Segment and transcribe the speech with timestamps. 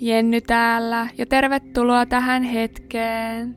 [0.00, 3.56] Jenny täällä ja tervetuloa tähän hetkeen.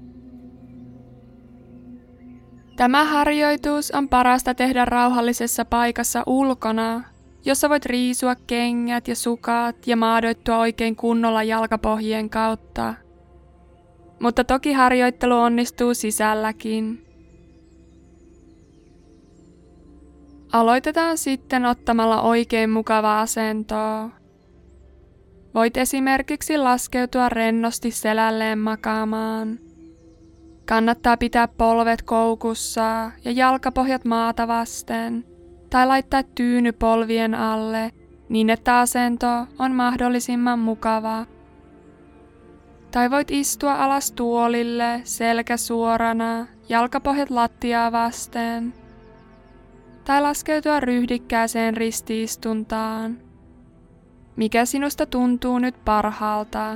[2.75, 7.03] Tämä harjoitus on parasta tehdä rauhallisessa paikassa ulkona,
[7.45, 12.93] jossa voit riisua kengät ja sukat ja maadoittua oikein kunnolla jalkapohjien kautta.
[14.19, 17.05] Mutta toki harjoittelu onnistuu sisälläkin.
[20.53, 23.75] Aloitetaan sitten ottamalla oikein mukava asento.
[25.55, 29.59] Voit esimerkiksi laskeutua rennosti selälleen makaamaan.
[30.67, 35.25] Kannattaa pitää polvet koukussa ja jalkapohjat maata vasten,
[35.69, 37.91] tai laittaa tyyny polvien alle
[38.29, 41.25] niin, että asento on mahdollisimman mukava.
[42.91, 48.73] Tai voit istua alas tuolille selkä suorana, jalkapohjat lattiaa vasten–
[50.03, 53.17] tai laskeutua ryhdikkääseen ristiistuntaan.
[54.35, 56.75] Mikä sinusta tuntuu nyt parhaalta?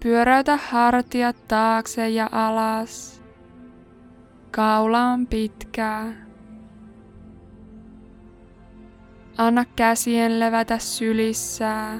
[0.00, 3.22] Pyöräytä hartiat taakse ja alas.
[4.50, 6.12] Kaula on pitkä.
[9.38, 11.98] Anna käsien levätä sylissä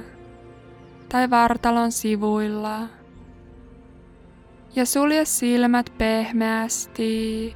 [1.09, 2.87] tai vartalon sivuilla
[4.75, 7.55] ja sulje silmät pehmeästi.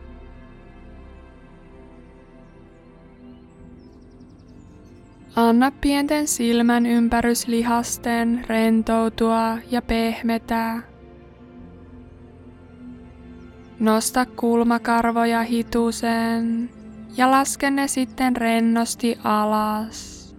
[5.40, 10.80] Anna pienten silmän ympäryslihasten rentoutua ja pehmetä.
[13.80, 16.70] Nosta kulmakarvoja hitusen
[17.18, 20.30] ja laske ne sitten rennosti alas.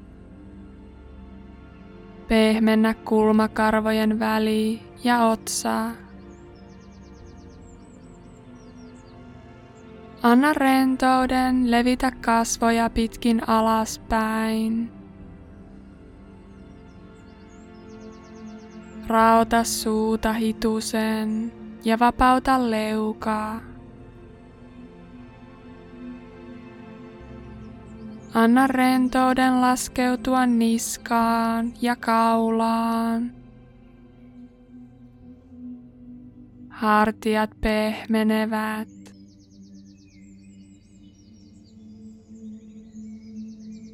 [2.28, 5.90] Pehmennä kulmakarvojen väli ja otsa.
[10.22, 14.92] Anna rentouden levitä kasvoja pitkin alaspäin.
[19.06, 21.52] Rauta suuta hitusen
[21.84, 23.60] ja vapauta leukaa.
[28.34, 33.32] Anna rentouden laskeutua niskaan ja kaulaan.
[36.68, 38.99] Hartiat pehmenevät.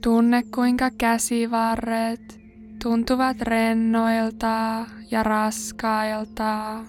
[0.02, 2.40] Tunne kuinka käsivarret
[2.82, 6.84] tuntuvat rennoilta ja raskailta.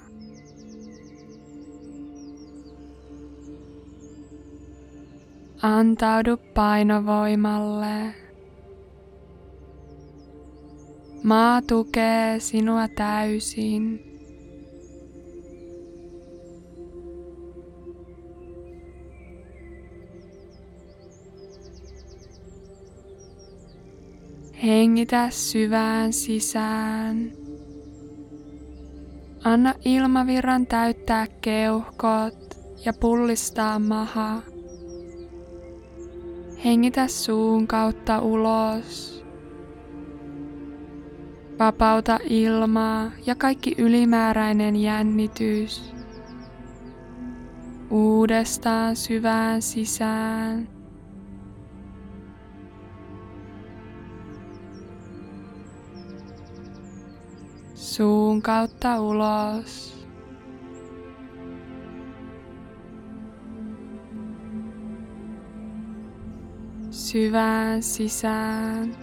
[5.61, 8.13] Antaudu painovoimalle.
[11.23, 14.06] Maa tukee sinua täysin.
[24.63, 27.31] Hengitä syvään sisään.
[29.43, 34.41] Anna ilmavirran täyttää keuhkot ja pullistaa maha.
[36.65, 39.23] Hengitä suun kautta ulos.
[41.59, 45.93] Vapauta ilmaa ja kaikki ylimääräinen jännitys.
[47.89, 50.76] Uudestaan syvään sisään.
[57.97, 59.97] Suun kautta ulos.
[66.91, 68.95] Syvään sisään.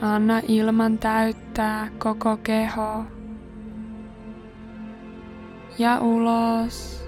[0.00, 3.04] Anna ilman täyttää koko keho.
[5.78, 7.04] Ja ulos.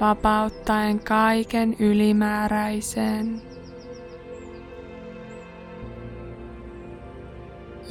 [0.00, 3.47] Vapauttaen kaiken ylimääräisen.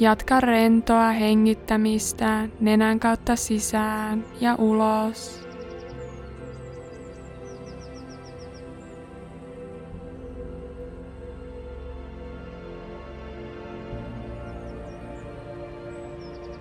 [0.00, 5.48] Jatka rentoa hengittämistä nenän kautta sisään ja ulos.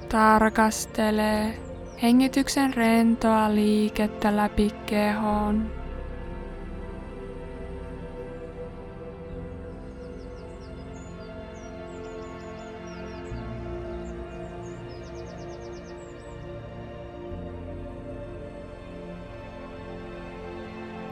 [0.10, 1.54] Tarkastele
[2.02, 5.77] hengityksen rentoa liikettä läpi kehon.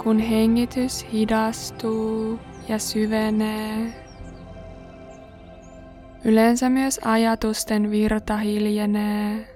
[0.05, 3.93] Kun hengitys hidastuu ja syvenee.
[6.25, 9.47] Yleensä myös ajatusten virta hiljenee.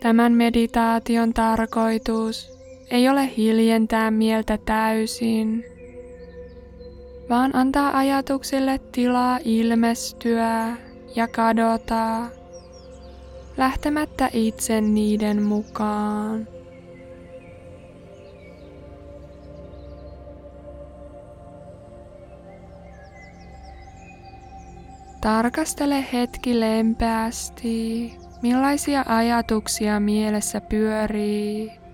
[0.00, 2.58] Tämän meditaation tarkoitus
[2.90, 5.64] ei ole hiljentää mieltä täysin,
[7.28, 10.76] vaan antaa ajatuksille tilaa ilmestyä
[11.16, 12.35] ja kadota,
[13.56, 16.48] lähtemättä itse niiden mukaan.
[25.20, 31.85] Tarkastele hetki lempeästi, millaisia ajatuksia mielessä pyörii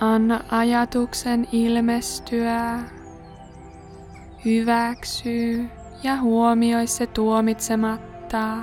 [0.00, 2.78] Anna ajatuksen ilmestyä.
[4.44, 5.68] Hyväksy
[6.02, 8.56] ja huomioi se tuomitsematta.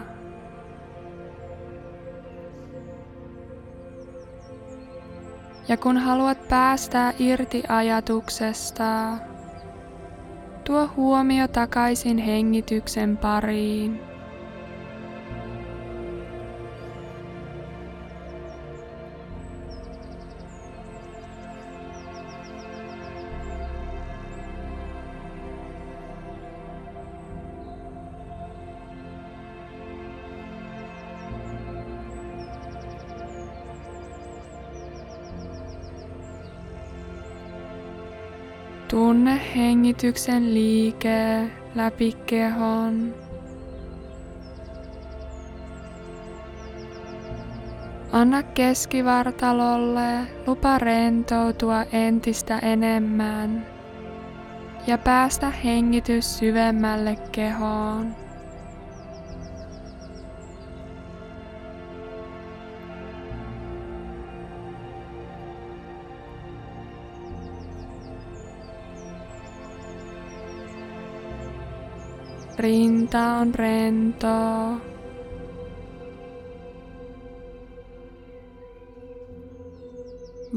[5.68, 9.18] Ja kun haluat päästää irti ajatuksesta,
[10.64, 14.02] tuo huomio takaisin hengityksen pariin.
[38.88, 41.44] Tunne hengityksen liike
[41.76, 43.14] läpi kehon.
[48.12, 53.66] Anna keskivartalolle lupa rentoutua entistä enemmän
[54.88, 58.27] ja päästä hengitys syvemmälle kehoon.
[72.58, 74.28] Rinta on rento.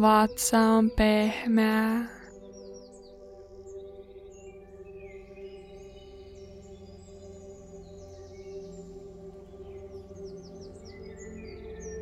[0.01, 2.05] Vatsa on pehmeä.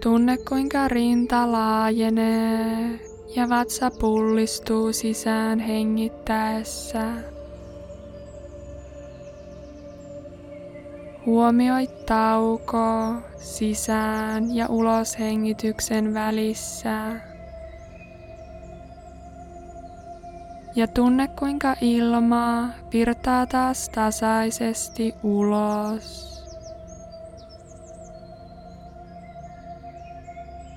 [0.03, 3.01] Tunne kuinka rinta laajenee
[3.37, 7.38] ja vatsa pullistuu sisään hengittäessä.
[11.29, 17.13] Huomioi tauko sisään ja ulos hengityksen välissä.
[20.77, 26.29] Ja tunne kuinka ilma virtaa taas tasaisesti ulos.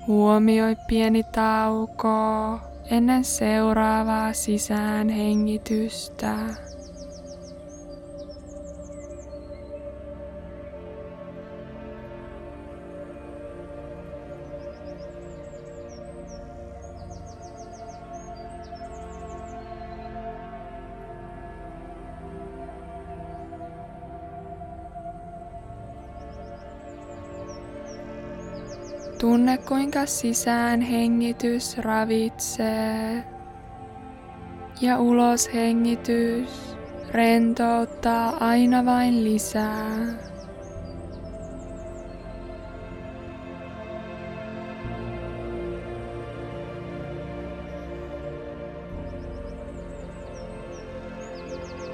[0.06, 2.58] Huomioi pieni tauko
[2.90, 6.36] ennen seuraavaa sisään hengitystä.
[29.42, 33.24] Tunne kuinka sisään hengitys ravitsee
[34.80, 36.76] ja ulos hengitys
[37.10, 39.88] rentouttaa aina vain lisää.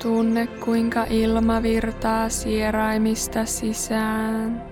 [0.02, 4.67] Tunne kuinka ilma virtaa sieraimista sisään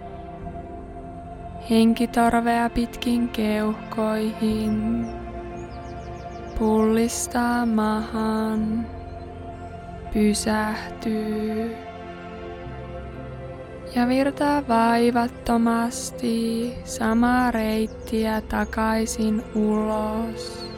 [1.71, 5.07] henkitorvea pitkin keuhkoihin,
[6.59, 8.87] pullistaa mahan,
[10.13, 11.77] pysähtyy
[13.95, 20.71] ja virtaa vaivattomasti samaa reittiä takaisin ulos.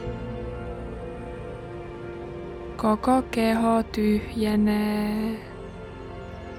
[2.77, 5.39] Koko keho tyhjenee,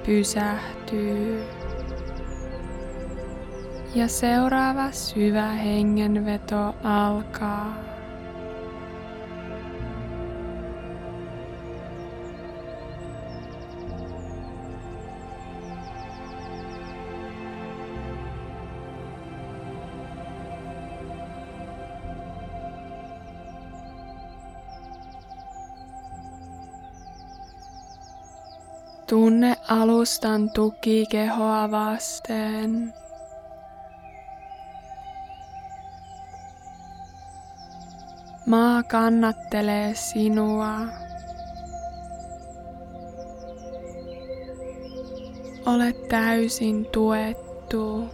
[0.06, 1.59] pysähtyy.
[3.94, 7.74] Ja seuraava syvä hengenveto alkaa.
[29.06, 32.99] Tunne alustan tuki kehoa vasten.
[38.50, 40.74] Maa kannattelee sinua.
[45.66, 48.04] Olet täysin tuettu.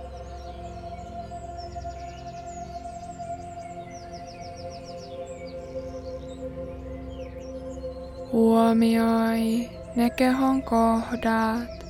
[8.32, 11.86] Huomioi ne kehon kohdat,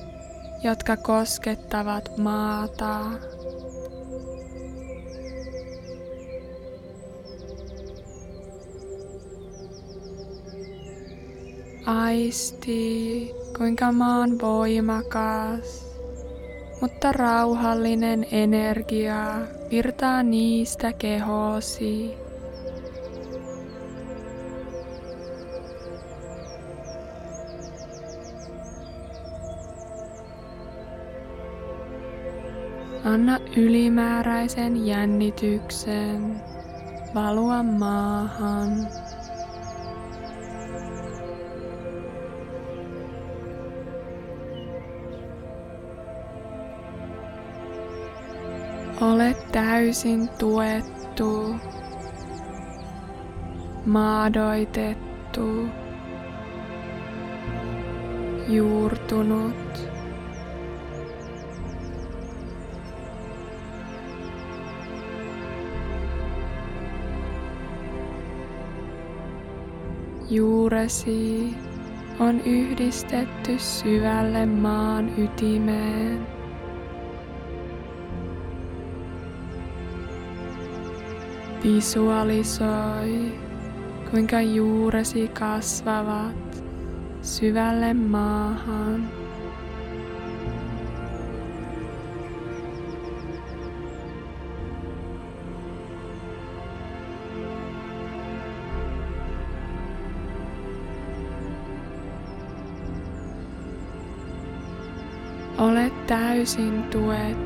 [0.63, 3.01] jotka koskettavat maata.
[11.87, 15.87] Aisti, kuinka maan voimakas,
[16.81, 19.35] mutta rauhallinen energia
[19.71, 22.15] virtaa niistä kehosi.
[33.05, 36.43] Anna ylimääräisen jännityksen
[37.15, 39.06] valua maahan.
[49.01, 51.55] Olet täysin tuettu,
[53.87, 55.69] maadoitettu,
[58.49, 59.91] juurtunut.
[70.31, 71.55] Juuresi
[72.21, 76.27] on yhdistetty syvälle maan ytimeen.
[81.63, 83.33] Visualisoi,
[84.11, 86.63] kuinka juuresi kasvavat
[87.23, 89.09] syvälle maahan.
[105.59, 107.46] Olet täysin tuettu.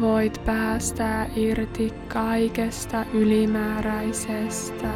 [0.00, 4.92] Voit päästää irti kaikesta ylimääräisestä.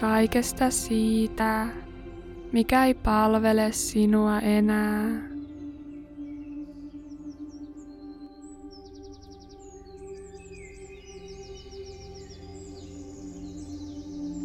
[0.00, 1.66] Kaikesta siitä,
[2.52, 5.06] mikä ei palvele sinua enää.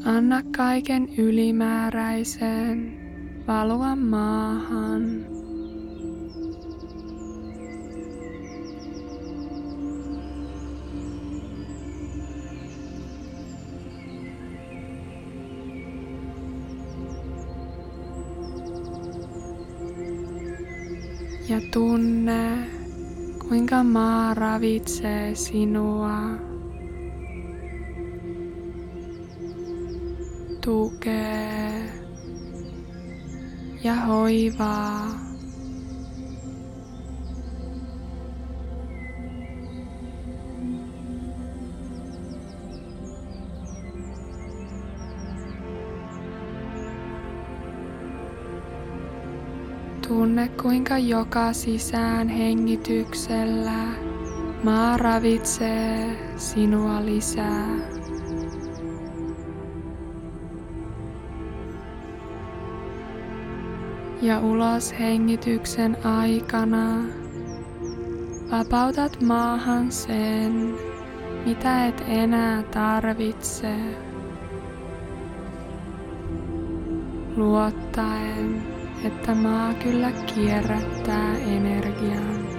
[0.05, 3.01] Anna kaiken ylimääräisen
[3.48, 5.31] valua maahan.
[21.51, 22.67] Ja tunne,
[23.48, 26.17] kuinka maa ravitsee sinua.
[30.62, 31.89] tukee
[33.84, 35.21] ja hoivaa.
[50.22, 53.84] Tunne kuinka joka sisään hengityksellä
[54.63, 57.68] maa ravitsee sinua lisää.
[64.22, 67.04] ja ulos hengityksen aikana
[68.51, 70.74] vapautat maahan sen,
[71.46, 73.75] mitä et enää tarvitse.
[77.36, 82.50] Luottaen, että maa kyllä kierrättää energiaa.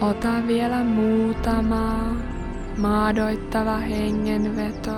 [0.00, 2.16] Ota vielä muutama
[2.76, 4.96] maadoittava hengenveto.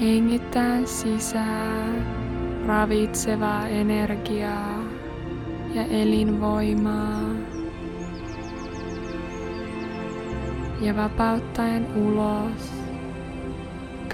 [0.00, 2.06] Hengittää sisään
[2.66, 4.84] ravitsevaa energiaa
[5.74, 7.20] ja elinvoimaa.
[10.80, 12.72] Ja vapauttaen ulos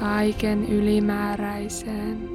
[0.00, 2.33] kaiken ylimääräisen.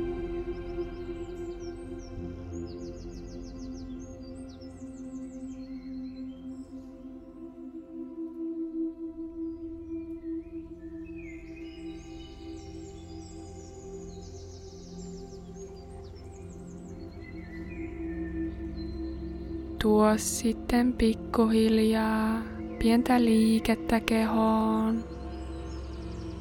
[19.82, 22.42] Tuo sitten pikkuhiljaa
[22.80, 25.04] pientä liikettä kehoon.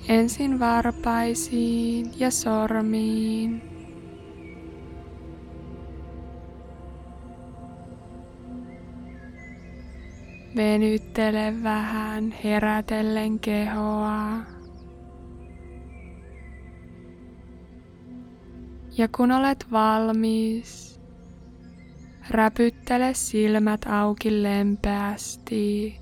[0.08, 3.62] Ensin varpaisiin ja sormiin.
[10.56, 14.38] Venyttele vähän herätellen kehoa.
[18.98, 20.97] Ja kun olet valmis,
[22.30, 26.00] Räpyttele silmät auki lempeästi.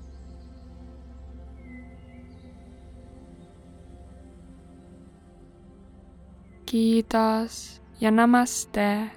[6.65, 9.16] Kiitos ja namaste.